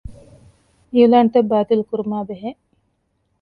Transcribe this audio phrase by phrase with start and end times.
[0.93, 2.47] އިޢުލާންތައް ބާތިލްކުރުމާއި ބެހޭ